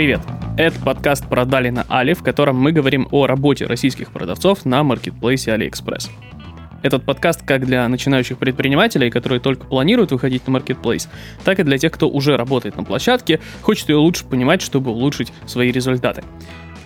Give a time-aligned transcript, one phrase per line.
[0.00, 0.22] Привет!
[0.56, 5.50] Это подкаст «Продали на Али», в котором мы говорим о работе российских продавцов на маркетплейсе
[5.50, 6.08] AliExpress.
[6.82, 11.10] Этот подкаст как для начинающих предпринимателей, которые только планируют выходить на маркетплейс,
[11.44, 15.34] так и для тех, кто уже работает на площадке, хочет ее лучше понимать, чтобы улучшить
[15.44, 16.24] свои результаты.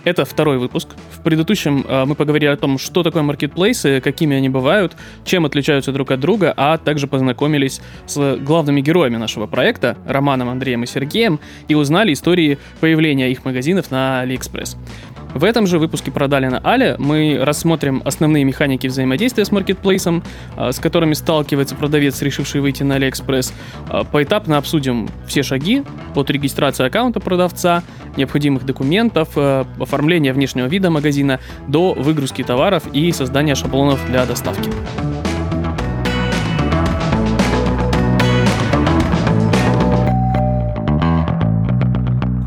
[0.05, 0.89] Это второй выпуск.
[1.11, 5.91] В предыдущем э, мы поговорили о том, что такое маркетплейсы, какими они бывают, чем отличаются
[5.91, 11.39] друг от друга, а также познакомились с главными героями нашего проекта, Романом, Андреем и Сергеем,
[11.67, 14.77] и узнали истории появления их магазинов на AliExpress.
[15.35, 20.23] В этом же выпуске «Продали на Але» мы рассмотрим основные механики взаимодействия с маркетплейсом,
[20.55, 23.51] а, с которыми сталкивается продавец, решивший выйти на AliExpress.
[23.89, 25.83] А, поэтапно обсудим все шаги
[26.15, 27.83] от регистрации аккаунта продавца,
[28.15, 34.69] необходимых документов, а, оформления внешнего вида магазина до выгрузки товаров и создания шаблонов для доставки.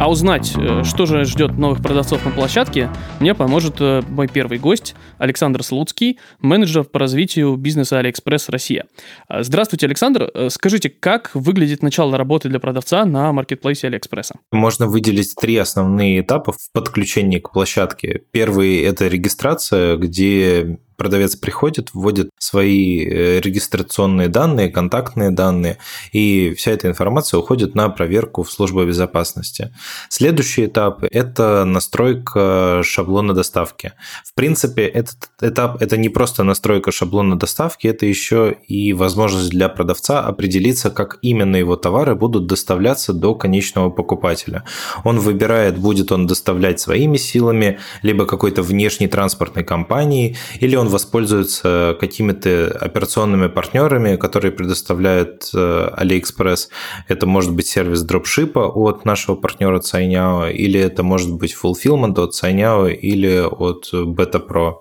[0.09, 2.89] А узнать, э, что же ждет новых продавцов на площадке,
[3.21, 8.87] мне поможет э, мой первый гость Александр Слуцкий, менеджер по развитию бизнеса Алиэкспресс Россия.
[9.29, 10.31] А, здравствуйте, Александр.
[10.33, 14.37] Э, скажите, как выглядит начало работы для продавца на маркетплейсе Алиэкспресса?
[14.51, 18.23] Можно выделить три основные этапа в подключении к площадке.
[18.31, 25.79] Первый– это регистрация, где продавец приходит, вводит свои э, регистрационные данные, контактные данные,
[26.13, 29.73] и вся эта информация уходит на проверку в службу безопасности.
[30.11, 33.93] Следующий этап– это настройка шаблона доставки.
[34.25, 39.69] В принципе, этот этап– это не просто настройка шаблона доставки, это еще и возможность для
[39.69, 44.65] продавца определиться, как именно его товары будут доставляться до конечного покупателя.
[45.05, 51.97] Он выбирает, будет он доставлять своими силами, либо какой-то внешней транспортной компанией, или он воспользуется
[52.01, 56.69] какими-то операционными партнерами, которые предоставляют э, AliExpress.
[57.09, 62.33] Это может быть сервис дропшипа от нашего партнера Cainiao, или это может быть fulfillment от
[62.33, 64.79] Cainiao или от Beta Pro.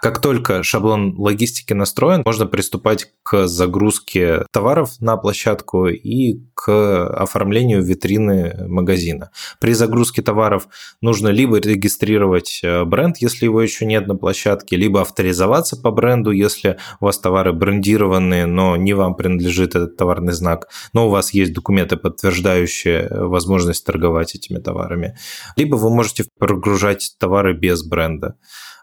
[0.00, 7.82] Как только шаблон логистики настроен, можно приступать к загрузке товаров на площадку и к оформлению
[7.82, 9.30] витрины магазина.
[9.60, 10.68] При загрузке товаров
[11.00, 16.30] нужно либо регистрировать э, бренд, если его еще нет на площадке, либо авторизоваться по бренду,
[16.30, 21.32] если у вас товары брендированные, но не вам принадлежит этот товарный знак, но у вас
[21.32, 25.16] есть документы, подтверждающие возможность торговать этими товарами.
[25.56, 28.36] Либо вы можете прогружать товары без бренда.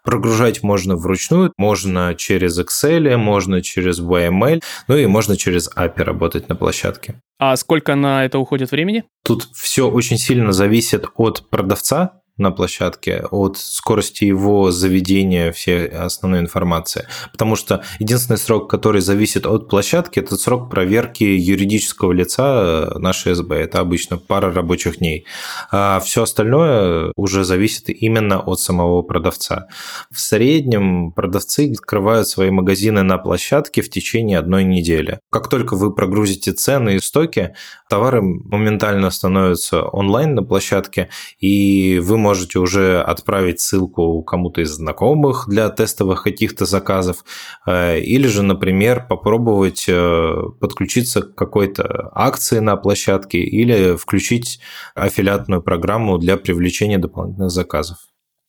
[0.04, 6.50] Прогружать можно вручную, можно через Excel, можно через YML, ну и можно через API работать
[6.50, 7.22] на площадке.
[7.38, 9.04] А сколько на это уходит времени?
[9.24, 16.40] Тут все очень сильно зависит от продавца, на площадке, от скорости его заведения всей основной
[16.40, 17.08] информации.
[17.32, 23.56] Потому что единственный срок, который зависит от площадки, это срок проверки юридического лица нашей СБ.
[23.56, 25.26] Это обычно пара рабочих дней.
[25.72, 29.68] А все остальное уже зависит именно от самого продавца.
[30.12, 35.20] В среднем продавцы открывают свои магазины на площадке в течение одной недели.
[35.30, 37.54] Как только вы прогрузите цены и стоки,
[37.90, 41.10] товары моментально становятся онлайн на площадке,
[41.40, 47.26] и вы можете уже отправить ссылку кому-то из знакомых для тестовых каких-то заказов,
[47.68, 54.60] э, или же, например, попробовать э, подключиться к какой-то акции на площадке или включить
[54.96, 57.98] аффилиатную программу для привлечения дополнительных заказов.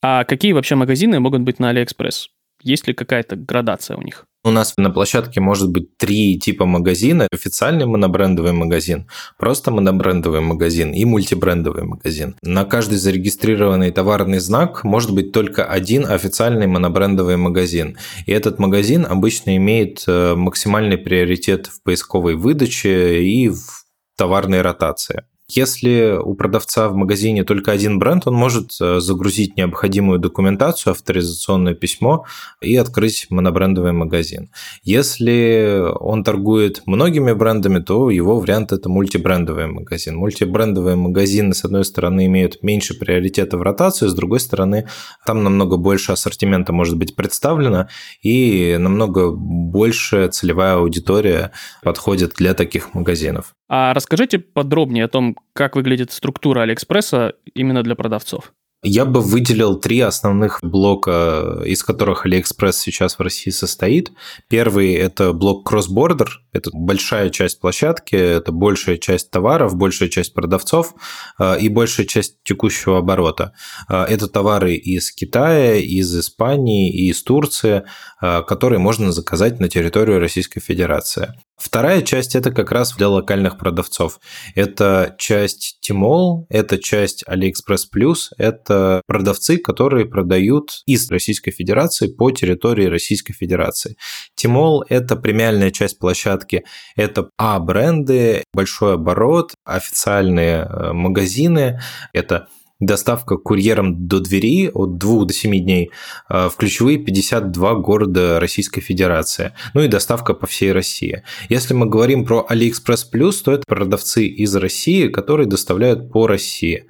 [0.01, 2.27] А какие вообще магазины могут быть на AliExpress?
[2.61, 4.25] Есть ли какая-то градация у них?
[4.45, 7.27] У нас на площадке может быть три типа магазина.
[7.31, 12.35] Официальный монобрендовый магазин, просто монобрендовый магазин и мультибрендовый магазин.
[12.41, 17.97] На каждый зарегистрированный товарный знак может быть только один официальный монобрендовый магазин.
[18.25, 23.85] И этот магазин обычно имеет э, максимальный приоритет в поисковой выдаче и в
[24.17, 25.23] товарной ротации.
[25.55, 31.75] Если у продавца в магазине только один бренд, он может э, загрузить необходимую документацию, авторизационное
[31.75, 32.25] письмо
[32.59, 34.49] и открыть монобрендовый магазин.
[34.81, 40.15] Если он торгует многими брендами, то его вариант это мультибрендовый магазин.
[40.15, 44.87] Мультибрендовые магазины, с одной стороны, имеют меньше приоритета в ротацию, с другой стороны,
[45.23, 47.87] там намного больше ассортимента может быть представлено
[48.23, 51.51] и намного больше целевая аудитория
[51.83, 53.53] подходит для таких магазинов.
[53.75, 58.53] А расскажите подробнее о том, как выглядит структура Алиэкспресса именно для продавцов.
[58.85, 64.11] Я бы выделил три основных блока, из которых AliExpress сейчас в России состоит.
[64.49, 66.27] Первый– это блок Cross-Border.
[66.51, 70.93] Это большая часть площадки, это большая часть товаров, большая часть продавцов
[71.39, 73.53] э, и большая часть текущего оборота.
[73.89, 77.85] Э, это товары из Китая, из Испании и из Турции,
[78.21, 81.33] э, которые можно заказать на территорию Российской Федерации.
[81.63, 84.19] Вторая часть– это как раз для локальных продавцов.
[84.53, 92.31] Это часть Тимол, это часть AliExpress Plus, это продавцы, которые продают из Российской Федерации по
[92.31, 93.95] территории Российской Федерации.
[94.35, 96.65] Тимол– это премиальная часть площадки,
[96.97, 101.79] это А-бренды, большой оборот, официальные э, магазины,
[102.11, 102.49] это
[102.85, 105.91] доставка курьером до двери от 2 до 7 дней
[106.29, 111.23] э, в ключевые 52 города Российской Федерации, ну и доставка по всей России.
[111.49, 116.85] Если мы говорим про AliExpress Plus, то это продавцы из России, которые доставляют по России.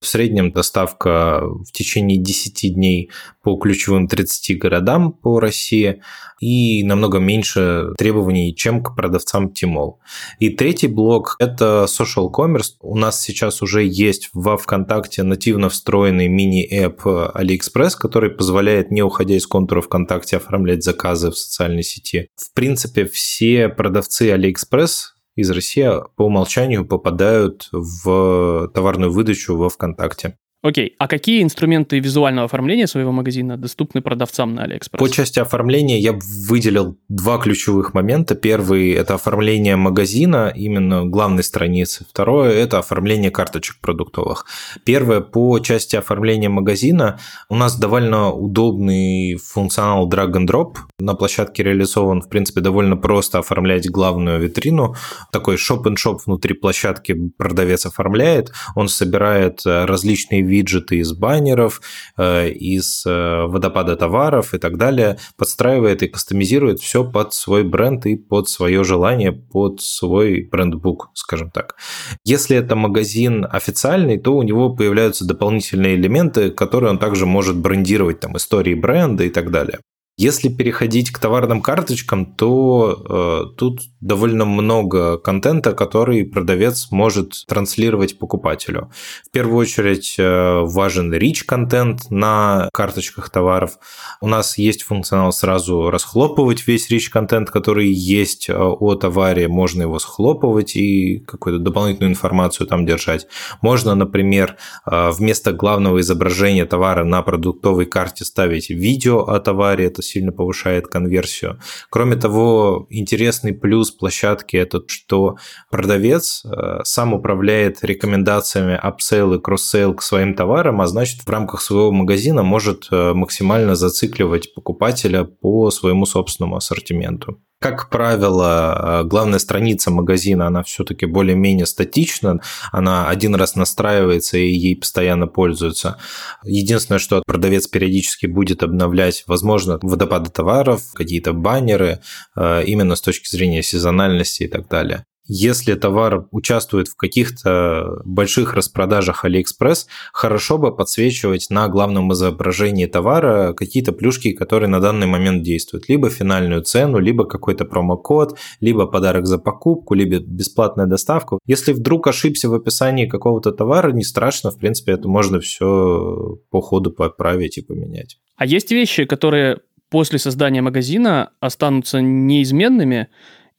[0.00, 3.10] В среднем доставка в течение 10 дней
[3.42, 6.02] по ключевым 30 городам по России
[6.40, 10.00] и намного меньше требований, чем к продавцам Тимол.
[10.38, 12.74] И третий блок– это social commerce.
[12.80, 19.36] У нас сейчас уже есть во ВКонтакте нативно встроенный мини-эп AliExpress, который позволяет, не уходя
[19.36, 22.30] из контура ВКонтакте, оформлять заказы в социальной сети.
[22.34, 24.90] В принципе, все продавцы AliExpress
[25.36, 30.36] из России по умолчанию попадают в товарную выдачу во ВКонтакте.
[30.60, 34.98] Окей, а какие инструменты визуального оформления своего магазина доступны продавцам на AliExpress?
[34.98, 36.18] По части оформления я
[36.48, 38.34] выделил два ключевых момента.
[38.34, 42.04] Первый– это оформление магазина, именно главной страницы.
[42.10, 44.46] Второе– это оформление карточек продуктовых.
[44.84, 50.74] Первое, по части оформления магазина у нас довольно удобный функционал drag and drop.
[50.98, 54.96] На площадке реализован, в принципе, довольно просто оформлять главную витрину.
[55.30, 58.50] Такой шоп-н-шоп внутри площадки продавец оформляет.
[58.74, 61.80] Он собирает различные виджеты из баннеров,
[62.16, 68.06] э, из э, водопада товаров и так далее, подстраивает и кастомизирует все под свой бренд
[68.06, 71.76] и под свое желание, под свой брендбук, скажем так.
[72.24, 78.20] Если это магазин официальный, то у него появляются дополнительные элементы, которые он также может брендировать,
[78.20, 79.78] там, истории бренда и так далее.
[80.20, 88.18] Если переходить к товарным карточкам, то э, тут довольно много контента, который продавец может транслировать
[88.18, 88.90] покупателю.
[89.24, 93.78] В первую очередь э, важен rich контент на карточках товаров.
[94.20, 99.82] У нас есть функционал сразу расхлопывать весь rich контент, который есть э, о товаре, можно
[99.82, 103.28] его схлопывать и какую-то дополнительную информацию там держать.
[103.62, 110.02] Можно, например, э, вместо главного изображения товара на продуктовой карте ставить видео о товаре, это
[110.08, 111.58] сильно повышает конверсию.
[111.90, 115.36] Кроме того, интересный плюс площадки это, что
[115.70, 121.60] продавец э, сам управляет рекомендациями upsell и cross-sell к своим товарам, а значит в рамках
[121.60, 127.40] своего магазина может э, максимально зацикливать покупателя по своему собственному ассортименту.
[127.60, 132.40] Как правило, э, главная страница магазина, она все-таки более-менее статична,
[132.70, 135.98] она один раз настраивается и ей постоянно пользуются.
[136.44, 142.00] Единственное, что продавец периодически будет обновлять, возможно, водопады товаров, какие-то баннеры,
[142.36, 145.04] э, именно с точки зрения сезональности и так далее.
[145.28, 153.52] Если товар участвует в каких-то больших распродажах AliExpress, хорошо бы подсвечивать на главном изображении товара
[153.52, 155.88] какие-то плюшки, которые на данный момент действуют.
[155.88, 161.38] Либо финальную цену, либо какой-то промокод, либо подарок за покупку, либо бесплатная доставка.
[161.46, 166.62] Если вдруг ошибся в описании какого-то товара, не страшно, в принципе, это можно все по
[166.62, 168.18] ходу поправить и поменять.
[168.36, 169.58] А есть вещи, которые
[169.90, 173.08] после создания магазина останутся неизменными,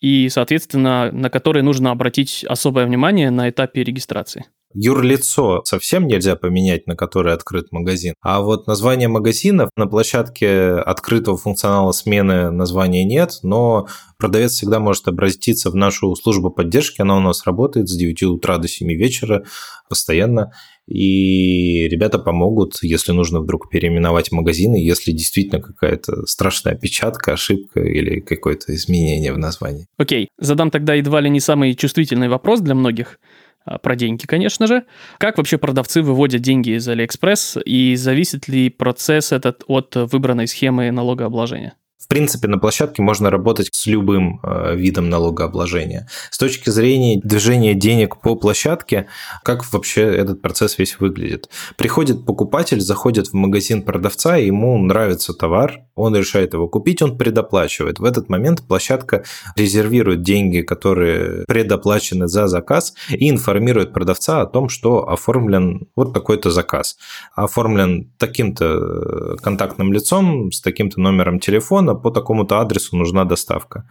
[0.02, 4.46] и, соответственно, на которые нужно обратить особое внимание на этапе регистрации.
[4.76, 8.14] Юрлицо совсем нельзя поменять, на которое открыт магазин.
[8.22, 13.88] А вот название магазина на площадке открытого функционала смены названия нет, но
[14.20, 17.02] продавец всегда может обратиться в нашу службу поддержки.
[17.02, 19.44] Она у нас работает с 9 утра до 7 вечера
[19.90, 20.52] постоянно.
[20.90, 28.20] И ребята помогут, если нужно вдруг переименовать магазины, если действительно какая-то страшная опечатка, ошибка или
[28.20, 29.86] какое-то изменение в названии.
[29.98, 33.20] Окей, задам тогда едва ли не самый чувствительный вопрос для многих.
[33.66, 34.86] А, про деньги, конечно же.
[35.20, 40.90] Как вообще продавцы выводят деньги из Алиэкспресс и зависит ли процесс этот от выбранной схемы
[40.90, 41.76] налогообложения?
[42.00, 46.08] В принципе, на площадке можно работать с любым э, видом налогообложения.
[46.32, 49.08] С точки зрения движения денег по площадке,
[49.44, 51.50] как вообще этот процесс весь выглядит?
[51.76, 58.00] Приходит покупатель, заходит в магазин продавца, ему нравится товар, он решает его купить, он предоплачивает.
[58.00, 59.26] В этот момент площадка
[59.58, 66.52] резервирует деньги, которые предоплачены за заказ, и информирует продавца о том, что оформлен вот такой-то
[66.52, 66.98] заказ.
[67.36, 73.84] Оформлен таким-то контактным лицом, с таким-то номером телефона, телефона по такому-то адресу нужна доставка.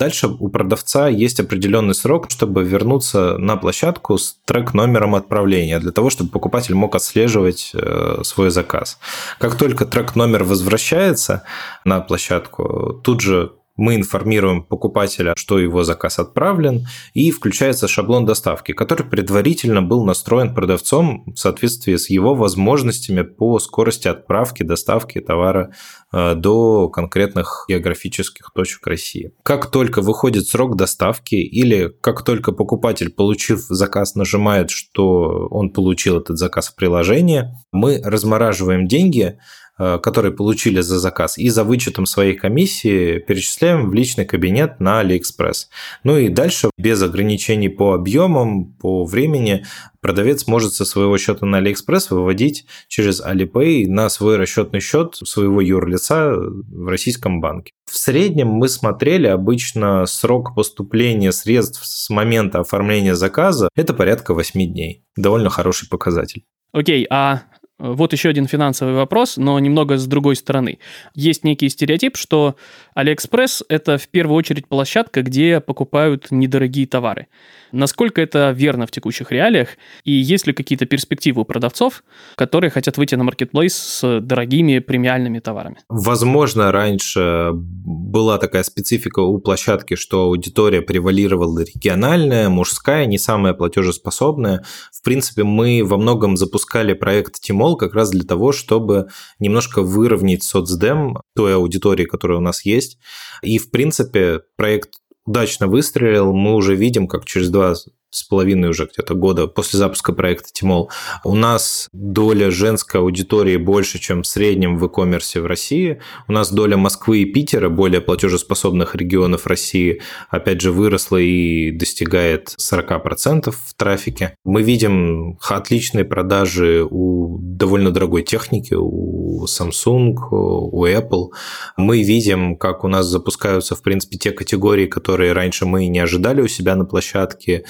[0.00, 6.10] Дальше у продавца есть определенный срок, чтобы вернуться на площадку с трек-номером отправления, для того,
[6.10, 8.98] чтобы покупатель мог отслеживать э, свой заказ.
[9.38, 11.42] Как только трек-номер возвращается
[11.84, 18.72] на площадку, тут же мы информируем покупателя, что его заказ отправлен, и включается шаблон доставки,
[18.72, 25.72] который предварительно был настроен продавцом в соответствии с его возможностями по скорости отправки, доставки товара
[26.12, 29.32] э, до конкретных географических точек России.
[29.42, 36.18] Как только выходит срок доставки или как только покупатель, получив заказ, нажимает, что он получил
[36.18, 39.38] этот заказ в приложении, мы размораживаем деньги,
[39.76, 45.66] которые получили за заказ, и за вычетом своей комиссии перечисляем в личный кабинет на AliExpress.
[46.04, 49.64] Ну и дальше без ограничений по объемам, по времени
[50.00, 55.60] продавец может со своего счета на AliExpress выводить через Alipay на свой расчетный счет своего
[55.60, 57.72] юрлица в российском банке.
[57.90, 64.72] В среднем мы смотрели обычно срок поступления средств с момента оформления заказа– это порядка 8
[64.72, 65.04] дней.
[65.16, 66.44] Довольно хороший показатель.
[66.72, 67.42] Окей, а
[67.78, 70.78] вот еще один финансовый вопрос, но немного с другой стороны.
[71.14, 72.54] Есть некий стереотип, что
[72.96, 77.26] AliExpress– это в первую очередь площадка, где покупают недорогие товары.
[77.72, 79.70] Насколько это верно в текущих реалиях?
[80.04, 82.04] И есть ли какие-то перспективы у продавцов,
[82.36, 85.78] которые хотят выйти на маркетплейс с дорогими премиальными товарами?
[85.88, 94.64] Возможно, раньше была такая специфика у площадки, что аудитория превалировала региональная, мужская, не самая платежеспособная.
[94.92, 100.42] В принципе, мы во многом запускали проект Тимол как раз для того, чтобы немножко выровнять
[100.42, 102.98] соцдем той аудитории, которая у нас есть.
[103.42, 104.90] И, в принципе, проект
[105.24, 106.34] удачно выстрелил.
[106.34, 107.74] Мы уже видим, как через два
[108.14, 110.90] с половиной уже где-то года после запуска проекта Тимол,
[111.24, 116.00] у нас доля женской аудитории больше, чем в среднем в e-commerce в России.
[116.28, 122.54] У нас доля Москвы и Питера, более платежеспособных регионов России, опять же, выросла и достигает
[122.58, 124.36] 40% в трафике.
[124.44, 131.30] Мы видим отличные продажи у довольно дорогой техники, у Samsung, у Apple.
[131.76, 136.40] Мы видим, как у нас запускаются, в принципе, те категории, которые раньше мы не ожидали
[136.40, 137.64] у себя на площадке,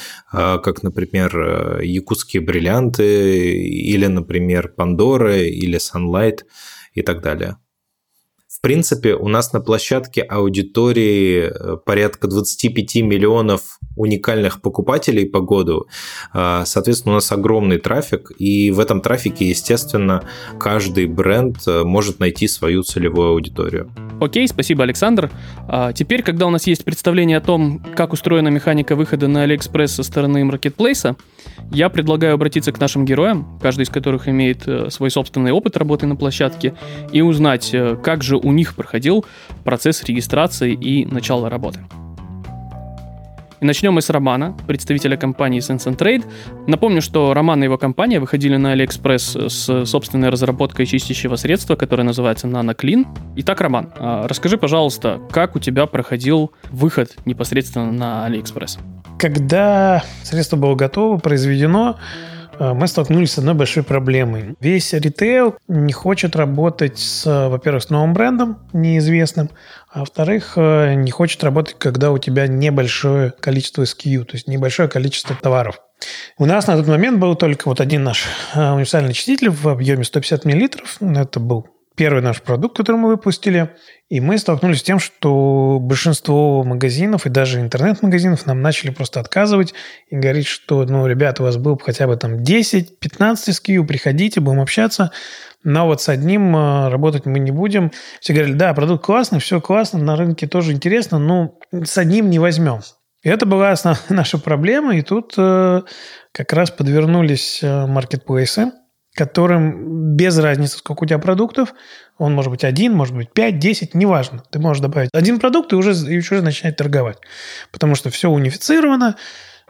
[0.58, 6.40] как, например, э, якутские бриллианты или, например, Пандора или Sunlight
[6.94, 7.56] и так далее.
[8.48, 15.86] В принципе, у нас на площадке аудитории э, порядка 25 миллионов уникальных покупателей по году.
[16.32, 22.20] А, соответственно, у нас огромный трафик, и в этом трафике, естественно, каждый бренд э, может
[22.20, 23.90] найти свою целевую аудиторию.
[24.24, 25.30] Окей, спасибо, Александр.
[25.68, 29.88] А теперь, когда у нас есть представление о том, как устроена механика выхода на AliExpress
[29.88, 31.16] со стороны маркетплейса,
[31.70, 36.06] я предлагаю обратиться к нашим героям, каждый из которых имеет э, свой собственный опыт работы
[36.06, 36.74] на площадке,
[37.12, 39.24] и узнать, э, как же у них проходил
[39.62, 41.80] процесс регистрации и начала работы.
[43.60, 46.24] И начнем мы с Романа, представителя компании Sense Trade.
[46.66, 52.02] Напомню, что Роман и его компания выходили на AliExpress с собственной разработкой чистящего средства, которое
[52.02, 53.06] называется NanoClean.
[53.36, 58.78] Итак, Роман, а, расскажи, пожалуйста, как у тебя проходил выход непосредственно на AliExpress?
[59.18, 61.96] Когда средство было готово, произведено,
[62.58, 64.54] а, мы столкнулись с одной большой проблемой.
[64.60, 69.50] Весь ритейл не хочет работать с, во-первых, с новым брендом неизвестным,
[69.94, 74.88] а во-вторых, э, не хочет работать, когда у тебя небольшое количество SKU, то есть небольшое
[74.88, 75.78] количество товаров.
[76.36, 78.24] У нас на тот момент был только вот один наш
[78.54, 80.68] э, универсальный очиститель в объеме 150 мл.
[81.16, 83.74] Это был первый наш продукт, который мы выпустили.
[84.08, 89.74] И мы столкнулись с тем, что большинство магазинов и даже интернет-магазинов нам начали просто отказывать
[90.08, 94.60] и говорить, что, ну, ребята, у вас был хотя бы там 10-15 SKU, приходите, будем
[94.60, 95.10] общаться.
[95.62, 97.90] Но вот с одним э, работать мы не будем.
[98.20, 102.38] Все говорили, да, продукт классный, все классно, на рынке тоже интересно, но с одним не
[102.38, 102.80] возьмем.
[103.22, 105.82] И это была основная наша проблема, и тут э,
[106.32, 108.72] как раз подвернулись э, маркетплейсы,
[109.14, 111.74] которым без разницы, сколько у тебя продуктов,
[112.18, 114.42] он может быть один, может быть пять, десять, неважно.
[114.50, 117.18] Ты можешь добавить один продукт и уже, и уже начинать торговать.
[117.70, 119.16] Потому что все унифицировано,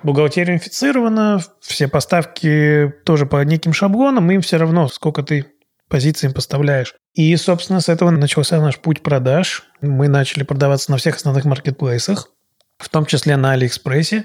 [0.03, 5.47] бухгалтерия унифицирована, все поставки тоже по неким шаблонам, им все равно, сколько ты
[5.89, 6.95] позициям поставляешь.
[7.15, 9.65] И, собственно, с этого начался наш путь продаж.
[9.81, 12.31] Мы начали продаваться на всех основных маркетплейсах,
[12.79, 14.25] в том числе на Алиэкспрессе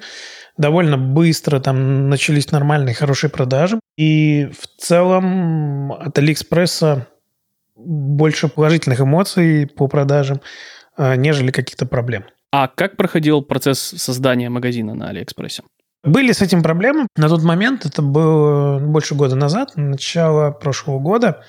[0.59, 3.78] довольно быстро там начались нормальные, хорошие продажи.
[3.99, 7.07] И в целом от Алиэкспресса
[7.75, 10.39] больше положительных эмоций по продажам,
[10.95, 12.23] а, нежели каких-то проблем.
[12.49, 15.63] А как проходил процесс создания магазина на Алиэкспрессе?
[16.05, 17.07] Были с этим проблемы.
[17.17, 21.43] На тот момент, это было больше года назад, начало прошлого года,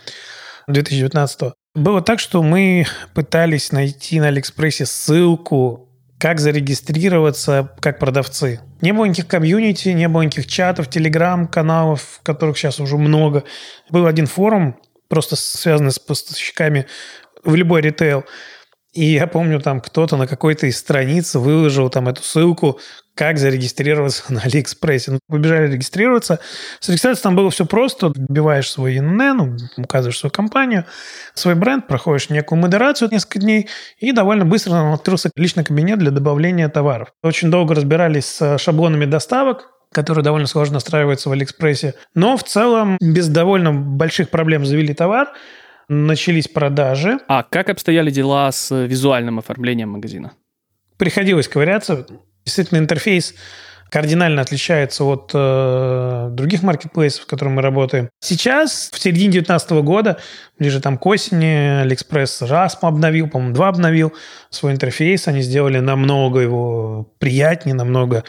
[0.66, 5.89] 2019 было так, что мы пытались найти на Алиэкспрессе ссылку
[6.20, 8.60] как зарегистрироваться как продавцы.
[8.82, 13.42] Не было никаких комьюнити, не было никаких чатов, телеграм-каналов, которых сейчас уже много.
[13.88, 16.86] Был один форум, просто связанный с поставщиками
[17.42, 18.26] в любой ритейл.
[18.92, 22.78] И я помню, там кто-то на какой-то из страниц выложил там эту ссылку,
[23.20, 25.10] как зарегистрироваться на Алиэкспрессе.
[25.10, 26.40] Ну, побежали регистрироваться.
[26.80, 28.14] С регистрацией там было все просто.
[28.16, 30.86] Вбиваешь свой ИНН, указываешь свою компанию,
[31.34, 36.10] свой бренд, проходишь некую модерацию несколько дней, и довольно быстро нам открылся личный кабинет для
[36.10, 37.12] добавления товаров.
[37.22, 41.96] Очень долго разбирались с шаблонами доставок, которые довольно сложно настраиваются в Алиэкспрессе.
[42.14, 45.28] Но в целом без довольно больших проблем завели товар,
[45.90, 47.18] начались продажи.
[47.28, 50.32] А как обстояли дела с визуальным оформлением магазина?
[50.96, 52.06] Приходилось ковыряться.
[52.44, 53.34] Действительно, интерфейс
[53.90, 58.08] кардинально отличается от э, других маркетплейсов, с которыми мы работаем.
[58.20, 60.18] Сейчас, в середине 2019 года,
[60.58, 64.14] ближе там к осени, Алиэкспресс раз обновил, по-моему, два обновил
[64.48, 65.26] свой интерфейс.
[65.28, 68.24] Они сделали намного его приятнее, намного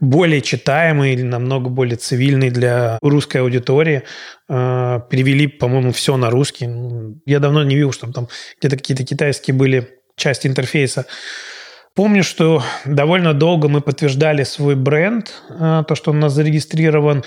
[0.00, 4.02] более читаемый или намного более цивильный для русской аудитории.
[4.48, 6.68] Э, перевели, по-моему, все на русский.
[7.26, 8.28] Я давно не видел, чтобы там
[8.60, 11.06] где-то какие-то китайские были части интерфейса.
[11.94, 17.22] Помню, что довольно долго мы подтверждали свой бренд, э, то, что он у нас зарегистрирован,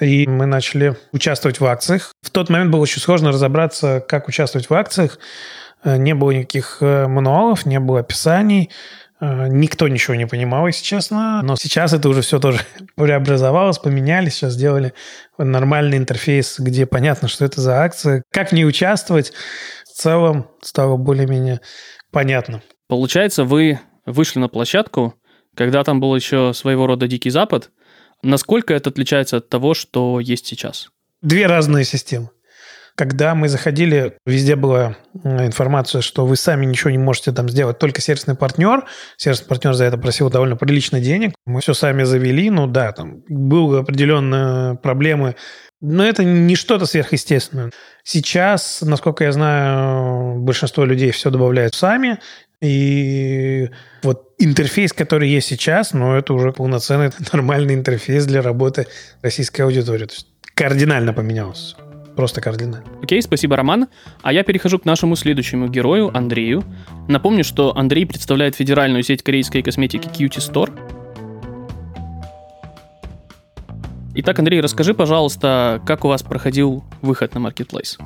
[0.00, 2.10] и мы начали участвовать в акциях.
[2.22, 5.20] В тот момент было очень сложно разобраться, как участвовать в акциях.
[5.84, 8.70] Э, не было никаких э, мануалов, не было описаний.
[9.20, 11.42] Э, никто ничего не понимал, если честно.
[11.42, 12.60] Но сейчас это уже все тоже
[12.96, 14.34] преобразовалось, поменялись.
[14.34, 14.94] Сейчас сделали
[15.38, 18.22] нормальный интерфейс, где понятно, что это за акция.
[18.32, 19.32] Как в ней участвовать,
[19.84, 21.60] в целом стало более-менее
[22.10, 22.62] понятно.
[22.88, 25.14] Получается, вы вышли на площадку,
[25.56, 27.70] когда там был еще своего рода Дикий Запад–
[28.24, 30.88] Насколько это отличается от того, что есть сейчас?
[31.20, 32.30] Две разные системы.
[32.96, 38.00] Когда мы заходили, везде была информация, что вы сами ничего не можете там сделать, только
[38.00, 38.84] сервисный партнер.
[39.16, 41.34] Сервисный партнер за это просил довольно прилично денег.
[41.44, 45.34] Мы все сами завели, ну да, там были определенные проблемы,
[45.80, 47.72] но это не что-то сверхъестественное.
[48.04, 52.20] Сейчас, насколько я знаю, большинство людей все добавляют сами,
[52.62, 53.70] и
[54.02, 58.86] вот интерфейс, который есть сейчас, ну, это уже полноценный нормальный интерфейс для работы
[59.20, 60.06] российской аудитории.
[60.06, 61.76] То есть кардинально поменялось.
[62.16, 62.84] Просто кардинально.
[63.02, 63.88] Окей, спасибо, Роман.
[64.22, 66.62] А я перехожу к нашему следующему герою, Андрею.
[67.08, 70.72] Напомню, что Андрей представляет федеральную сеть корейской косметики Cutie Store.
[74.16, 77.98] Итак, Андрей, расскажи, пожалуйста, как у вас проходил выход на Marketplace?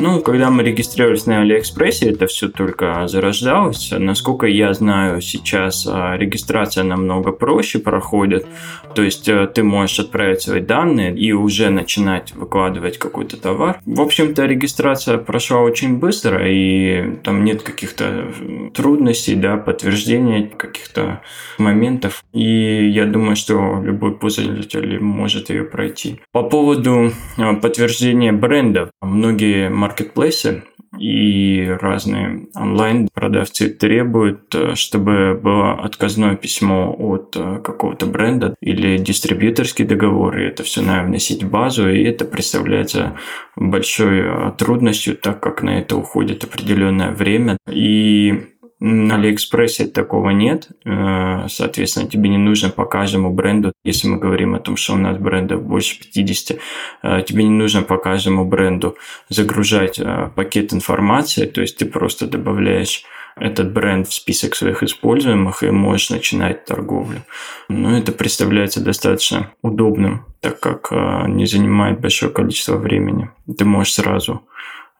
[0.00, 3.92] Ну, когда мы регистрировались на Алиэкспрессе, это все только зарождалось.
[3.98, 8.46] Насколько я знаю, сейчас а, регистрация намного проще проходит.
[8.94, 13.80] То есть э, ты можешь отправить свои данные и уже начинать выкладывать какой-то товар.
[13.86, 18.32] В общем-то, регистрация прошла очень быстро, и там нет каких-то
[18.74, 21.22] трудностей, да, подтверждения каких-то
[21.58, 22.22] моментов.
[22.32, 26.20] И я думаю, что любой пользователь может ее пройти.
[26.32, 30.64] По поводу э, подтверждения брендов, многие маркетплейсы
[30.98, 39.84] и разные онлайн-продавцы требуют, э, чтобы было отказное письмо от э, какого-то бренда или дистрибьюторский
[39.84, 43.16] договор, и это все надо вносить в базу, и это представляется
[43.54, 47.58] большой э, трудностью, так как на это уходит определенное время.
[47.70, 48.46] И
[48.80, 50.68] на Алиэкспрессе такого нет.
[50.84, 54.98] Э, соответственно, тебе не нужно по каждому бренду, если мы говорим о том, что у
[54.98, 56.58] нас брендов больше 50,
[57.02, 58.96] э, тебе не нужно по каждому бренду
[59.28, 63.02] загружать э, пакет информации, то есть ты просто добавляешь
[63.34, 67.22] этот бренд в список своих используемых и можешь начинать торговлю.
[67.68, 70.90] Но это представляется достаточно удобным, так как
[71.28, 73.30] не занимает большое количество времени.
[73.56, 74.42] Ты можешь сразу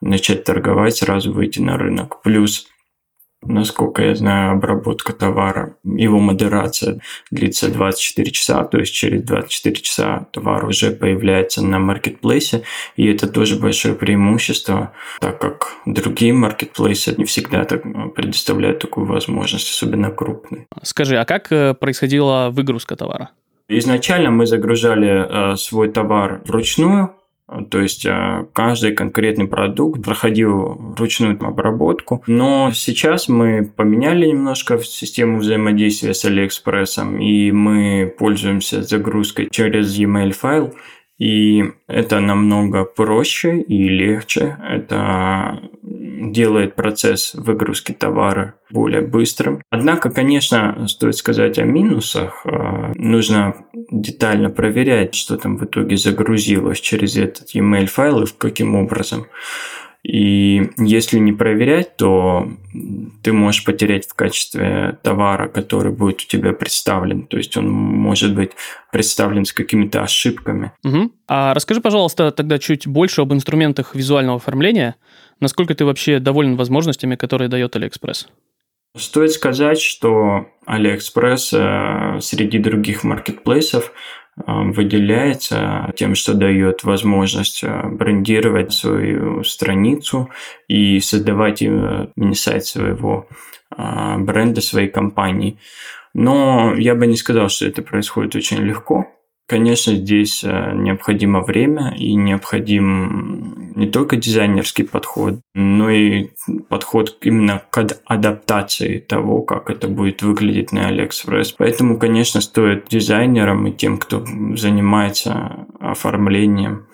[0.00, 2.22] начать торговать, сразу выйти на рынок.
[2.22, 2.68] Плюс
[3.42, 10.26] Насколько я знаю, обработка товара, его модерация длится 24 часа, то есть через 24 часа
[10.32, 12.64] товар уже появляется на маркетплейсе,
[12.96, 19.06] и это тоже большое преимущество, так как другие маркетплейсы не всегда так э, предоставляют такую
[19.06, 20.66] возможность, особенно крупные.
[20.82, 23.30] Скажи, а как э, происходила выгрузка товара?
[23.68, 27.14] Изначально мы загружали э, свой товар вручную,
[27.70, 32.22] то есть а, каждый конкретный продукт проходил ручную обработку.
[32.26, 40.32] Но сейчас мы поменяли немножко систему взаимодействия с Алиэкспрессом, и мы пользуемся загрузкой через e-mail
[40.32, 40.74] файл.
[41.18, 44.56] И это намного проще и легче.
[44.62, 45.60] Это
[46.18, 49.62] делает процесс выгрузки товара более быстрым.
[49.70, 52.42] Однако, конечно, стоит сказать о минусах.
[52.44, 53.54] А, нужно
[53.90, 59.26] детально проверять, что там в итоге загрузилось через этот e-mail файл и каким образом.
[60.04, 62.48] И если не проверять, то
[63.22, 67.26] ты можешь потерять в качестве товара, который будет у тебя представлен.
[67.26, 68.52] То есть он может быть
[68.92, 70.72] представлен с какими-то ошибками.
[70.84, 71.10] Угу.
[71.26, 74.94] А расскажи, пожалуйста, тогда чуть больше об инструментах визуального оформления.
[75.40, 78.26] Насколько ты вообще доволен возможностями, которые дает AliExpress?
[78.96, 83.92] Стоит сказать, что AliExpress э, среди других маркетплейсов
[84.36, 90.30] э, выделяется тем, что дает возможность э, брендировать свою страницу
[90.66, 93.28] и создавать мини-сайт своего
[93.70, 95.58] бренда, своей компании.
[96.14, 99.06] Но я бы не сказал, что это происходит очень легко.
[99.48, 106.28] Конечно, здесь э, необходимо время и необходим не только дизайнерский подход, но и
[106.68, 111.54] подход именно к адаптации того, как это будет выглядеть на AliExpress.
[111.56, 114.22] Поэтому, конечно, стоит дизайнерам и тем, кто
[114.54, 116.86] занимается оформлением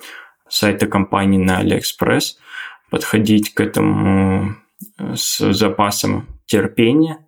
[0.49, 2.37] сайта компании на AliExpress,
[2.89, 4.55] подходить к этому
[4.97, 7.19] э, с запасом терпения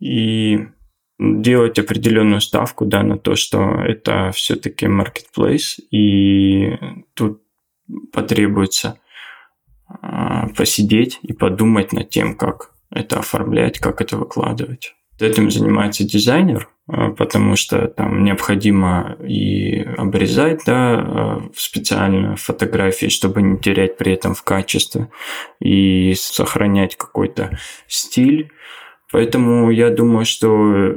[0.00, 0.68] и
[1.18, 6.76] делать определенную ставку да, на то, что это все-таки marketplace, и
[7.14, 7.42] тут
[8.12, 8.98] потребуется
[9.88, 14.94] а, посидеть и подумать над тем, как это оформлять, как это выкладывать.
[15.20, 23.06] Этим занимается дизайнер, а, потому что там необходимо и обрезать да, а, в специальную фотографии,
[23.06, 25.08] чтобы не терять при этом в качестве,
[25.60, 28.50] и сохранять какой-то стиль
[29.14, 30.92] Поэтому я думаю, что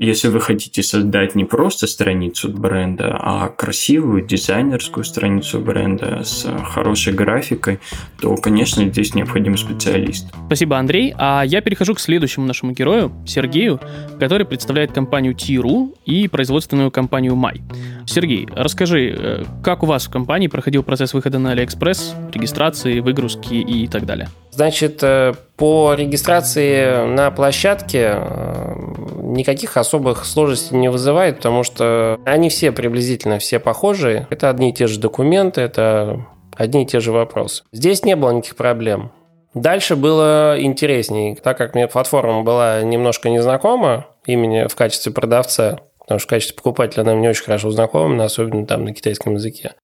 [0.00, 7.12] если вы хотите создать не просто страницу бренда, а красивую дизайнерскую страницу бренда с хорошей
[7.12, 7.78] графикой,
[8.22, 10.28] то, конечно, здесь необходим специалист.
[10.46, 11.12] Спасибо, Андрей.
[11.18, 13.78] А я перехожу к следующему нашему герою, Сергею,
[14.18, 17.60] который представляет компанию Тиру и производственную компанию Май.
[18.06, 23.56] Сергей, расскажи, э, как у вас в компании проходил процесс выхода на AliExpress, регистрации, выгрузки
[23.56, 24.30] и так далее?
[24.58, 28.74] Значит, э, по регистрации на площадке э,
[29.22, 34.26] никаких особых сложностей не вызывает, потому что они все приблизительно все похожие.
[34.30, 37.62] Это одни и те же документы, это одни и те же вопросы.
[37.70, 39.12] Здесь не было никаких проблем.
[39.54, 46.18] Дальше было интересней, так как мне платформа была немножко незнакома, именно в качестве продавца, потому
[46.18, 49.74] что в качестве покупателя она мне очень хорошо знакома, особенно там на китайском языке.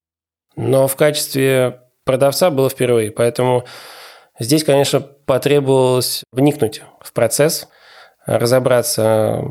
[0.57, 3.65] Но в качестве продавца было впервые, поэтому
[4.39, 7.69] Здесь, конечно, потребовалось вникнуть в процесс,
[8.27, 9.45] разобраться,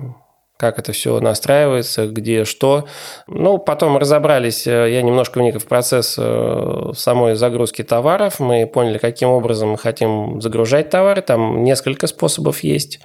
[0.58, 2.86] как это все настраивается, где что.
[3.28, 8.40] Ну, потом разобрались, э, я немножко вник в процесс э, самой загрузки товаров.
[8.40, 11.22] Мы поняли, каким образом мы хотим загружать товары.
[11.22, 13.00] Там несколько способов есть.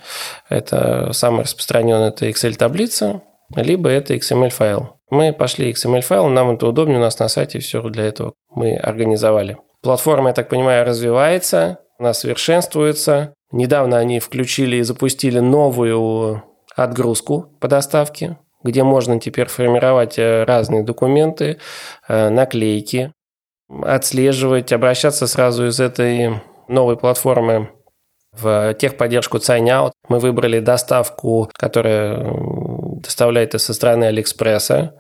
[0.49, 3.23] Это самый распространенный– это Excel-таблица,
[3.55, 5.01] либо это XML-файл.
[5.11, 9.57] Мы пошли XML-файл, нам это удобнее, у нас на сайте все для этого мы организовали.
[9.83, 13.35] Платформа, я так понимаю, развивается, она совершенствуется.
[13.53, 16.43] Недавно они включили и запустили новую
[16.75, 21.59] отгрузку по доставке, где можно теперь формировать э, разные документы,
[22.09, 23.13] э, наклейки,
[23.69, 27.71] отслеживать, обращаться сразу из этой новой платформы
[28.33, 29.93] в техподдержку Signout.
[30.09, 32.33] Мы выбрали доставку, которая
[33.01, 34.95] доставляет это со стороны Алиэкспресса.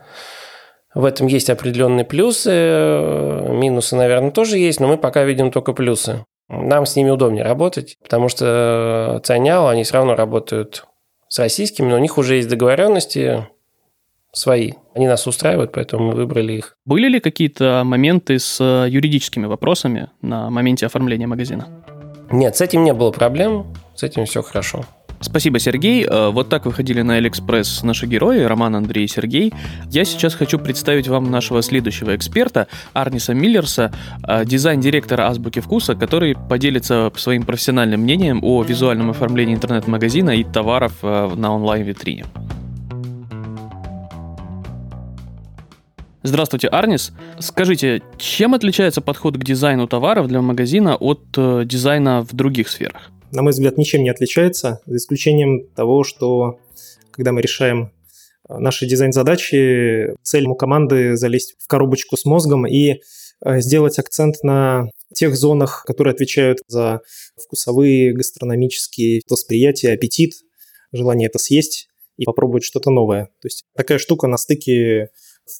[0.99, 6.25] В этом есть определенные плюсы, минусы, наверное, тоже есть, но мы пока видим только плюсы.
[6.49, 10.87] Нам с ними удобнее работать, потому что Цайняо, они все равно работают
[11.29, 13.47] с российскими, но у них уже есть договоренности
[14.33, 14.73] свои.
[14.93, 16.77] Они нас устраивают, поэтому мы выбрали их.
[16.85, 21.69] Были ли какие-то моменты с юридическими вопросами на моменте оформления магазина?
[22.33, 24.85] Нет, с этим не было проблем, с этим все хорошо.
[25.21, 26.05] Спасибо, Сергей.
[26.05, 29.53] Э, вот так выходили на Алиэкспресс наши герои, Роман, Андрей и Сергей.
[29.91, 33.93] Я сейчас хочу представить вам нашего следующего эксперта, Арниса Миллерса,
[34.27, 40.93] э, дизайн-директора Азбуки Вкуса, который поделится своим профессиональным мнением о визуальном оформлении интернет-магазина и товаров
[41.03, 42.25] э, на онлайн-витрине.
[46.23, 47.13] Здравствуйте, Арнис.
[47.39, 53.11] Скажите, чем отличается подход к дизайну товаров для магазина от дизайна в других сферах?
[53.33, 56.59] На мой взгляд, ничем не отличается, за исключением того, что
[57.11, 57.93] когда мы решаем
[58.49, 63.01] э, наши дизайн-задачи, цель у команды залезть в коробочку с мозгом и
[63.45, 67.01] э, сделать акцент на тех зонах, которые отвечают за
[67.37, 70.35] вкусовые, гастрономические восприятия, аппетит,
[70.93, 73.27] желание это съесть и попробовать что-то новое.
[73.41, 75.11] То есть такая штука на стыке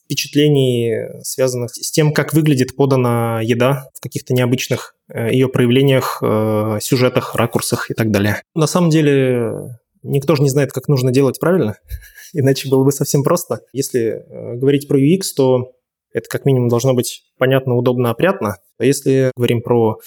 [0.05, 7.35] впечатлений, связанных с тем, как выглядит подана еда в каких-то необычных ее проявлениях, э, сюжетах,
[7.35, 8.43] ракурсах и так далее.
[8.55, 11.79] На самом деле, никто же не знает, как нужно делать правильно,
[12.33, 13.61] иначе было бы совсем просто.
[13.73, 15.73] Если э, говорить про UX, то
[16.13, 18.57] Это как минимум должно быть понятно, удобно, опрятно.
[18.79, 19.99] А если говорим про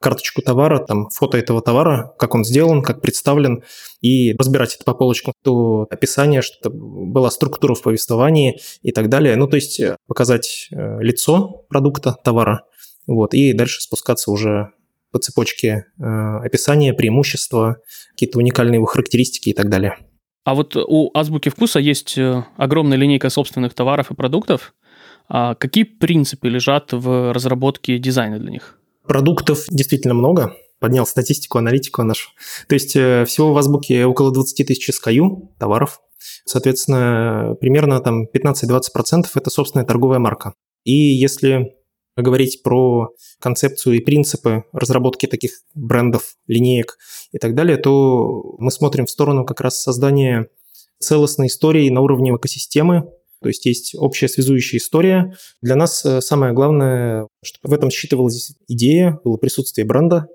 [0.00, 3.64] карточку товара, там фото этого товара, как он сделан, как представлен,
[4.00, 9.36] и разбирать это по полочкам, то описание, что была структура в повествовании и так далее.
[9.36, 12.64] Ну, то есть э, показать э, лицо продукта, товара,
[13.08, 14.70] вот, и дальше спускаться уже
[15.10, 17.78] по цепочке э, описания, преимущества,
[18.10, 19.96] какие-то уникальные его характеристики и так далее.
[20.44, 24.74] А вот у Азбуки Вкуса есть э, огромная линейка собственных товаров и продуктов.
[25.28, 28.78] А какие принципы лежат в разработке дизайна для них?
[29.06, 30.54] Продуктов действительно много.
[30.78, 32.30] Поднял статистику, аналитику нашу.
[32.68, 36.00] То есть э, всего в Азбуке около 20 тысяч SKU товаров.
[36.44, 40.52] Соответственно, примерно там 15-20% это собственная торговая марка.
[40.84, 41.77] И если
[42.22, 46.98] говорить про концепцию и принципы разработки таких брендов, линеек
[47.32, 50.48] и так далее, то мы смотрим в сторону как раз создания
[50.98, 55.34] целостной истории на уровне экосистемы, то есть есть общая связующая история.
[55.62, 60.26] Для нас э, самое главное, чтобы в этом считывалась идея, было присутствие бренда,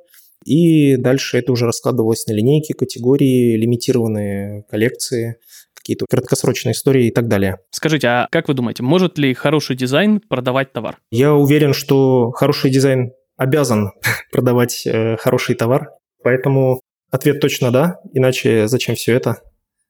[0.45, 5.37] и дальше это уже раскладывалось на линейки, категории, лимитированные коллекции,
[5.83, 7.57] какие-то краткосрочные истории и так далее.
[7.69, 10.97] Скажите, а как вы думаете, может ли хороший дизайн продавать товар?
[11.11, 13.91] Я уверен, что хороший дизайн обязан
[14.31, 15.89] продавать э, хороший товар,
[16.23, 16.79] поэтому
[17.11, 19.41] ответ точно да, иначе зачем все это?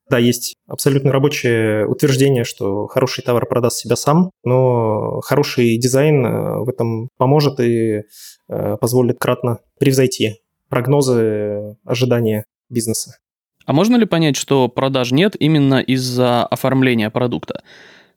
[0.10, 6.64] Да, есть абсолютно рабочее утверждение, что хороший товар продаст себя сам, но хороший дизайн э,
[6.64, 8.02] в этом поможет и
[8.50, 13.18] э, позволит кратно превзойти прогнозы, ожидания бизнеса.
[13.66, 17.64] А можно ли понять, что продаж нет именно из-за оформления продукта?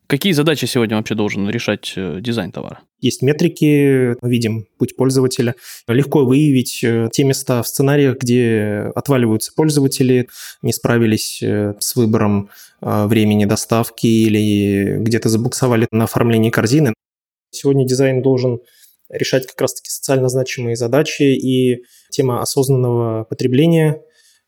[0.07, 2.79] Какие задачи сегодня вообще должен решать э, дизайн товара?
[3.01, 5.55] Есть метрики, мы видим путь пользователя.
[5.85, 10.29] Легко выявить э, те места в сценариях, где отваливаются пользователи,
[10.61, 16.93] не справились э, с выбором времени доставки или где-то забуксовали на оформлении корзины.
[17.49, 18.59] Сегодня дизайн должен
[19.09, 24.01] решать как раз-таки социально значимые задачи и тема осознанного потребления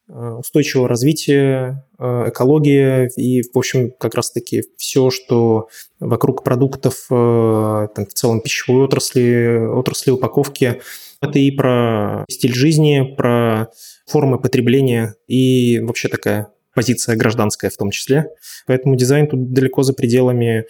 [0.10, 5.68] устойчивого развития, э, экология и, в общем, как раз-таки все, что
[6.00, 10.82] вокруг продуктов, э, там, в целом пищевой отрасли, отрасли упаковки.
[11.22, 13.68] Это и про стиль жизни, про
[14.08, 18.30] формы потребления и вообще такая позиция гражданская в том числе.
[18.66, 20.66] Поэтому дизайн тут далеко за пределами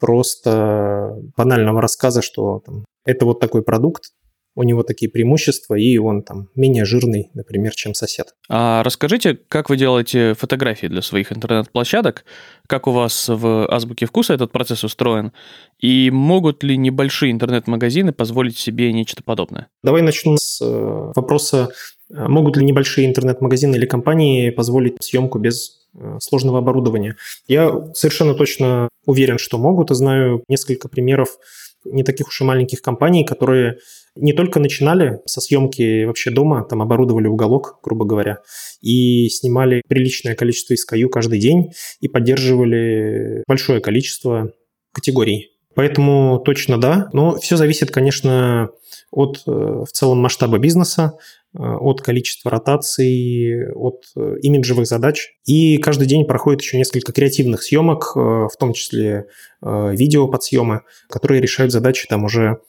[0.00, 4.12] просто банального рассказа, что там, это вот такой продукт,
[4.54, 8.34] у него такие преимущества, и он там менее жирный, например, чем сосед.
[8.48, 12.24] А расскажите, как вы делаете фотографии для своих интернет-площадок,
[12.66, 15.32] как у вас в Азбуке Вкуса этот процесс устроен,
[15.78, 19.68] и могут ли небольшие интернет-магазины позволить себе нечто подобное?
[19.82, 21.70] Давай начну с э, вопроса,
[22.12, 27.16] э, могут ли небольшие интернет-магазины или компании позволить съемку без э, сложного оборудования.
[27.46, 31.38] Я совершенно точно уверен, что могут, и знаю несколько примеров
[31.84, 33.78] не таких уж и маленьких компаний, которые
[34.16, 38.38] не только начинали со съемки вообще дома, там оборудовали уголок, грубо говоря,
[38.80, 44.52] и снимали приличное количество SKU каждый день и поддерживали большое количество
[44.92, 45.52] категорий.
[45.74, 48.70] Поэтому точно да, но все зависит, конечно,
[49.12, 51.12] от э, в целом масштаба бизнеса,
[51.54, 55.30] от количества ротаций, от э, имиджевых задач.
[55.44, 59.26] И каждый день проходит еще несколько креативных съемок, в том числе
[59.62, 62.60] видео подсъемы, которые решают задачи там уже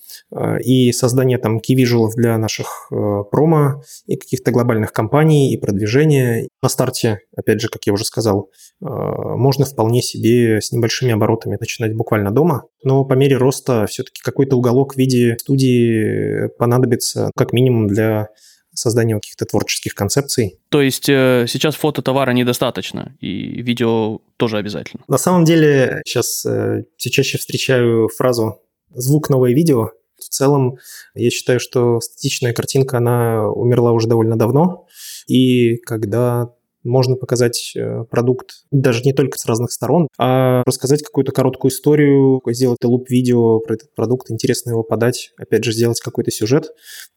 [0.63, 1.76] и создание там key
[2.15, 6.48] для наших промо и каких-то глобальных компаний, и продвижения.
[6.62, 8.50] На старте, опять же, как я уже сказал,
[8.82, 14.58] можно вполне себе с небольшими оборотами начинать буквально дома, но по мере роста все-таки какой-то
[14.58, 18.30] уголок в виде студии понадобится как минимум для
[18.82, 20.60] создания каких-то творческих концепций.
[20.70, 25.04] То есть э, сейчас фото товара недостаточно, и видео тоже обязательно?
[25.08, 29.91] На самом деле сейчас э, все чаще встречаю фразу «звук новое видео».
[30.17, 30.78] В целом,
[31.15, 34.86] я считаю, что статичная картинка, она умерла уже довольно давно,
[35.28, 36.52] и когда
[36.84, 42.41] можно показать э, продукт даже не только с разных сторон, а рассказать какую-то короткую историю,
[42.48, 46.72] сделать луп-видео про этот продукт, интересно его подать, опять же, сделать какой-то сюжет,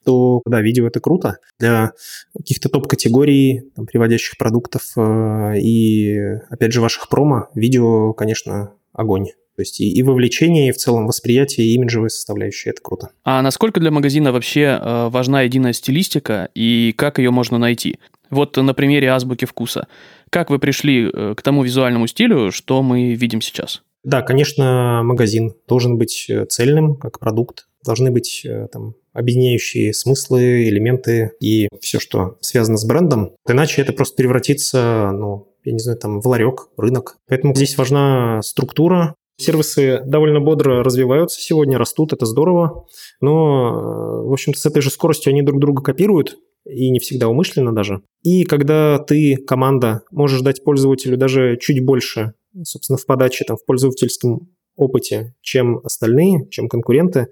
[0.05, 1.39] то, да, видео это круто.
[1.59, 1.93] Для
[2.37, 6.19] каких-то топ-категорий, там, приводящих продуктов э, и,
[6.51, 9.29] опять же, ваших промо, видео, конечно, огонь.
[9.57, 12.71] То есть и, и вовлечение, и в целом восприятие, и имиджевая составляющая.
[12.71, 13.11] Это круто.
[13.25, 17.99] А насколько для магазина вообще э, важна единая стилистика и как ее можно найти?
[18.31, 19.87] Вот на примере азбуки вкуса.
[20.31, 23.83] Как вы пришли э, к тому визуальному стилю, что мы видим сейчас?
[24.03, 27.67] Да, конечно, магазин должен быть э, цельным, как продукт.
[27.85, 33.33] Должны быть э, там объединяющие смыслы, элементы и все, что связано с брендом.
[33.49, 37.17] Иначе это просто превратится, ну, я не знаю, там, в ларек, рынок.
[37.29, 42.87] Поэтому здесь важна структура, Сервисы довольно бодро развиваются сегодня, растут, это здорово.
[43.21, 47.75] Но, в общем-то, с этой же скоростью они друг друга копируют, и не всегда умышленно
[47.75, 48.03] даже.
[48.23, 53.65] И когда ты, команда, можешь дать пользователю даже чуть больше, собственно, в подаче, там, в
[53.65, 57.29] пользовательском опыте, чем остальные, чем конкуренты,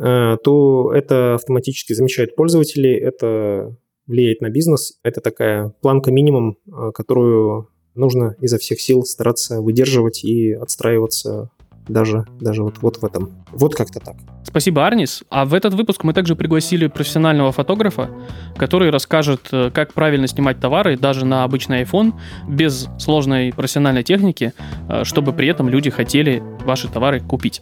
[0.00, 4.98] э, то это автоматически замечает пользователей, это влияет на бизнес.
[5.02, 11.50] Это такая планка минимум, э, которую нужно изо всех сил стараться выдерживать и отстраиваться
[11.88, 13.44] даже, даже вот, вот в этом.
[13.52, 14.16] Вот как-то так.
[14.48, 15.24] Спасибо, Арнис.
[15.28, 18.08] А в этот выпуск мы также пригласили профессионального фотографа,
[18.56, 22.14] который расскажет, э, как правильно снимать товары даже на обычный iPhone
[22.48, 24.54] без сложной профессиональной техники,
[24.88, 27.60] э, чтобы при этом люди хотели ваши товары купить.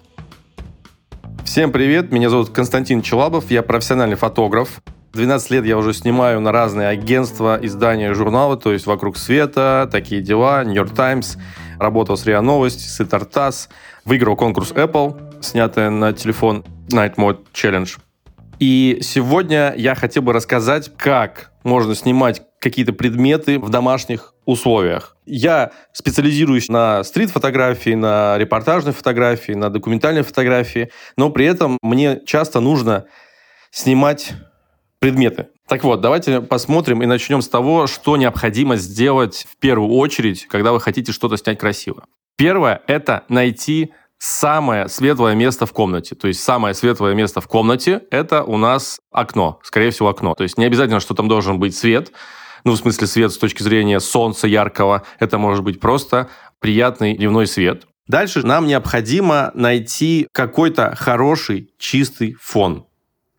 [1.45, 4.81] Всем привет, меня зовут Константин Челабов, я профессиональный фотограф.
[5.13, 10.21] 12 лет я уже снимаю на разные агентства, издания, журналы, то есть «Вокруг света», «Такие
[10.23, 11.37] дела», «Нью-Йорк Таймс».
[11.81, 13.69] Работал с РИА Новости, с Итартас.
[14.05, 17.99] Выиграл конкурс Apple, снятый на телефон Night Mode Challenge.
[18.59, 25.17] И сегодня я хотел бы рассказать, как можно снимать какие-то предметы в домашних условиях.
[25.27, 32.61] Я специализируюсь на стрит-фотографии, на репортажной фотографии, на документальной фотографии, но при этом мне часто
[32.61, 33.07] нужно
[33.71, 34.33] снимать
[35.01, 35.49] предметы.
[35.69, 40.73] Так вот, давайте посмотрим и начнем с того, что необходимо сделать в первую очередь, когда
[40.73, 42.05] вы хотите что-то снять красиво.
[42.37, 46.15] Первое– это найти самое светлое место в комнате.
[46.15, 50.35] То есть самое светлое место в комнате– это у нас окно, скорее всего, окно.
[50.35, 52.13] То есть не обязательно, что там должен быть свет,
[52.65, 55.05] ну, в смысле свет с точки зрения солнца яркого.
[55.21, 57.87] Это может быть просто приятный дневной свет.
[58.09, 62.87] Дальше нам необходимо найти какой-то хороший чистый фон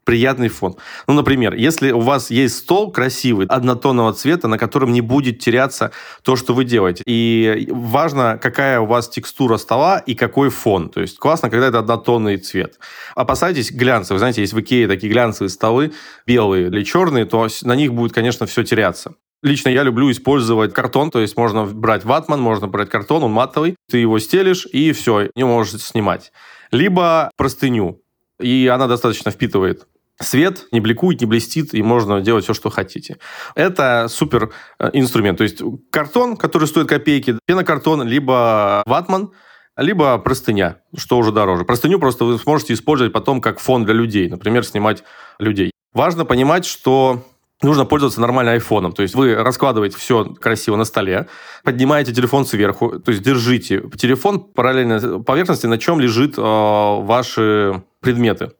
[0.07, 0.77] приятный фон.
[1.05, 5.91] Ну, например, если у вас есть стол красивый, однотонного цвета, на котором не будет теряться
[6.23, 7.03] то, что вы делаете.
[7.05, 10.87] И важно, какая у вас текстура стола и какой фон.
[10.89, 12.79] То есть классно, когда это однотонный цвет.
[13.15, 14.19] Опасайтесь глянцевых.
[14.19, 15.91] Знаете, есть в Икее такие глянцевые столы,
[16.25, 19.15] белые или черные, то на них будет, конечно, все теряться.
[19.43, 23.75] Лично я люблю использовать картон, то есть можно брать ватман, можно брать картон, он матовый,
[23.91, 26.31] ты его стелишь и все, не можешь снимать.
[26.71, 28.01] Либо простыню,
[28.39, 29.85] и она достаточно впитывает
[30.21, 33.17] свет не бликует, не блестит, и можно делать все, что хотите.
[33.55, 35.37] Это супер э, инструмент.
[35.37, 39.31] То есть картон, который стоит копейки, пенокартон, либо ватман,
[39.77, 41.63] либо простыня, что уже дороже.
[41.63, 45.03] Простыню просто вы сможете использовать потом как фон для людей, например, снимать
[45.39, 45.71] людей.
[45.93, 47.23] Важно понимать, что
[47.61, 48.91] нужно пользоваться нормальным айфоном.
[48.91, 51.27] То есть вы раскладываете все красиво на столе,
[51.63, 58.51] поднимаете телефон сверху, то есть держите телефон параллельно поверхности, на чем лежит э, ваши предметы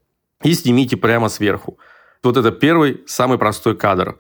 [0.44, 1.80] и снимите прямо сверху.
[2.24, 4.18] Вот это первый, самый простой кадр.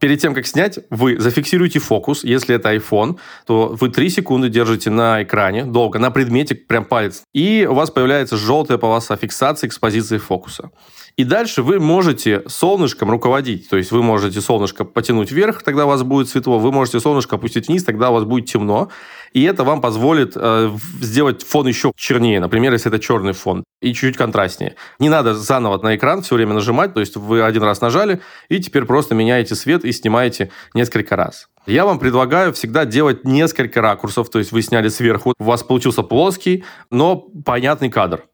[0.00, 2.24] Перед тем, как снять, вы зафиксируете фокус.
[2.24, 7.22] Если это iPhone, то вы 3 секунды держите на экране, долго, на предмете, прям палец.
[7.34, 10.70] И у вас появляется желтая полоса фиксации экспозиции фокуса.
[11.16, 13.68] И дальше вы можете солнышком руководить.
[13.68, 16.58] То есть вы можете солнышко потянуть вверх, тогда у вас будет светло.
[16.58, 18.88] Вы можете солнышко опустить вниз, тогда у вас будет темно.
[19.34, 22.40] И это вам позволит э, сделать фон еще чернее.
[22.40, 23.64] Например, если это черный фон.
[23.82, 24.76] И чуть-чуть контрастнее.
[24.98, 26.94] Не надо заново на экран все время нажимать.
[26.94, 31.48] То есть вы один раз нажали, и теперь просто меняете свет и снимаете несколько раз.
[31.66, 34.30] Я вам предлагаю всегда делать несколько ракурсов.
[34.30, 38.24] То есть вы сняли сверху, у вас получился плоский, но понятный кадр.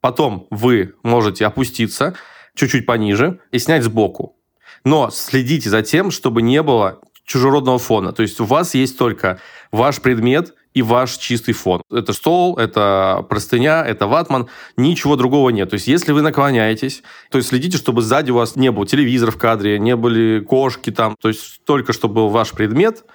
[0.00, 2.14] Потом вы можете опуститься
[2.54, 4.36] чуть-чуть пониже и снять сбоку.
[4.84, 8.12] Но следите за тем, чтобы не было чужеродного фона.
[8.12, 9.40] То есть у вас есть только
[9.72, 11.82] ваш предмет и ваш чистый фон.
[11.90, 15.70] Это стол, это простыня, это ватман, ничего другого нет.
[15.70, 19.30] То есть если вы наклоняетесь, то есть следите, чтобы сзади у вас не был телевизор
[19.30, 23.04] в кадре, не были кошки там, то есть только чтобы был ваш предмет–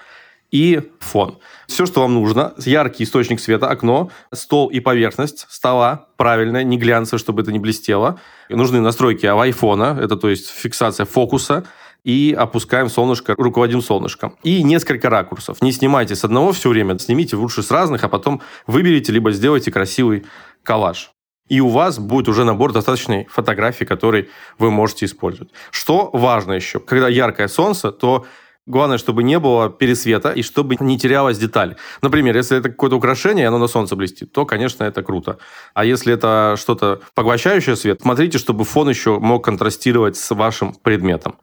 [0.52, 1.38] и фон.
[1.68, 7.20] Все, что вам нужно, яркий источник света, окно, стол и поверхность стола, правильная, не глянцевая,
[7.20, 8.20] чтобы это не блестело.
[8.50, 11.66] нужны настройки айфона, это то есть фиксация фокуса,
[12.10, 14.36] и опускаем солнышко, руководим солнышком.
[14.42, 15.62] И несколько ракурсов.
[15.62, 19.72] Не снимайте с одного все время, снимите лучше с разных, а потом выберите, либо сделайте
[19.72, 20.26] красивый
[20.64, 21.12] коллаж.
[21.50, 25.52] И у вас будет уже набор достаточной фотографий, который вы можете использовать.
[25.70, 26.80] Что важно еще?
[26.80, 28.26] Когда яркое солнце, то
[28.66, 31.76] Главное, чтобы не было пересвета и чтобы не терялась деталь.
[32.04, 35.40] Например, если это какое-то украшение, и оно на солнце блестит, то, конечно, это круто.
[35.74, 41.40] А если это что-то поглощающее свет, смотрите, чтобы фон еще мог контрастировать с вашим предметом.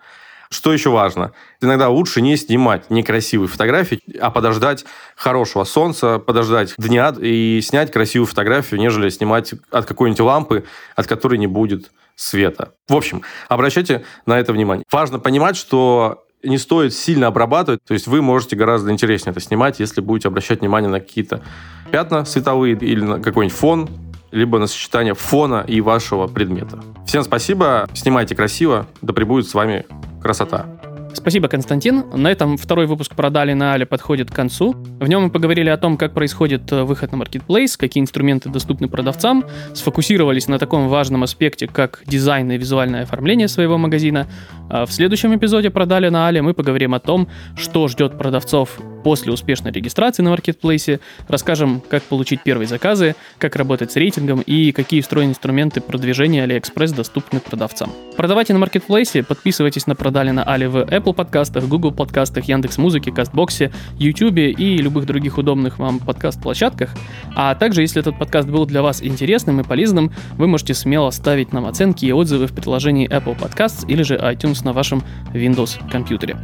[0.51, 1.33] Что еще важно?
[1.61, 4.85] Иногда лучше не снимать некрасивые фотографии, а подождать
[5.17, 11.39] хорошего солнца, подождать дня и снять красивую фотографию, нежели снимать от какой-нибудь лампы, от которой
[11.39, 12.73] не будет света.
[12.89, 14.85] В общем, обращайте на это внимание.
[14.91, 17.81] Важно понимать, что не стоит сильно обрабатывать.
[17.85, 21.43] То есть вы можете гораздо интереснее это снимать, если будете обращать внимание на какие-то
[21.91, 23.89] пятна световые или на какой-нибудь фон,
[24.31, 26.83] либо на сочетание фона и вашего предмета.
[27.07, 29.87] Всем спасибо, снимайте красиво, да пребудет с вами
[30.27, 30.67] красота.
[31.15, 32.05] Спасибо, Константин.
[32.15, 34.75] На этом второй выпуск продали на Але подходит к концу.
[35.01, 38.89] В нем мы поговорили о том, как происходит э, выход на Marketplace, какие инструменты доступны
[38.89, 44.27] продавцам, сфокусировались на таком важном аспекте, как дизайн и визуальное оформление своего магазина.
[44.69, 49.33] А в следующем эпизоде продали на Але мы поговорим о том, что ждет продавцов после
[49.33, 50.99] успешной регистрации на маркетплейсе,
[51.29, 56.93] расскажем, как получить первые заказы, как работать с рейтингом и какие встроенные инструменты продвижения AliExpress
[56.93, 57.93] доступны продавцам.
[58.17, 63.13] Продавайте на маркетплейсе, подписывайтесь на продали на Али в Apple подкастах, Google подкастах, Яндекс Музыке,
[63.13, 66.93] Кастбоксе, YouTube и любых других удобных вам подкаст-площадках.
[67.37, 71.53] А также, если этот подкаст был для вас интересным и полезным, вы можете смело ставить
[71.53, 76.37] нам оценки и отзывы в приложении Apple Podcasts или же iTunes на вашем Windows компьютере.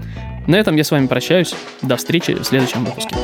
[0.47, 1.55] На этом я с вами прощаюсь.
[1.83, 3.15] До встречи в следующем выпуске.